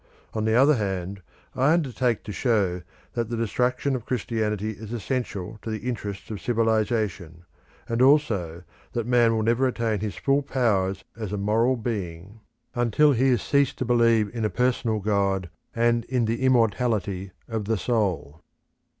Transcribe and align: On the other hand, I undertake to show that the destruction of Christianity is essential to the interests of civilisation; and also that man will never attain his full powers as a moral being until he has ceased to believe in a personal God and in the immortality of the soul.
On 0.33 0.45
the 0.45 0.55
other 0.55 0.73
hand, 0.77 1.21
I 1.53 1.73
undertake 1.73 2.23
to 2.23 2.31
show 2.31 2.81
that 3.13 3.29
the 3.29 3.37
destruction 3.37 3.95
of 3.95 4.03
Christianity 4.07 4.71
is 4.71 4.91
essential 4.91 5.59
to 5.61 5.69
the 5.69 5.87
interests 5.87 6.31
of 6.31 6.41
civilisation; 6.41 7.45
and 7.87 8.01
also 8.01 8.63
that 8.93 9.05
man 9.05 9.35
will 9.35 9.43
never 9.43 9.67
attain 9.67 9.99
his 9.99 10.15
full 10.15 10.41
powers 10.41 11.03
as 11.15 11.31
a 11.31 11.37
moral 11.37 11.75
being 11.77 12.39
until 12.73 13.11
he 13.11 13.29
has 13.29 13.43
ceased 13.43 13.77
to 13.77 13.85
believe 13.85 14.31
in 14.35 14.43
a 14.43 14.49
personal 14.49 14.97
God 15.01 15.51
and 15.75 16.03
in 16.05 16.25
the 16.25 16.41
immortality 16.43 17.29
of 17.47 17.65
the 17.65 17.77
soul. 17.77 18.41